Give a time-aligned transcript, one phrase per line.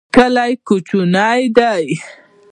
[0.15, 1.85] کلی کوچنی دی.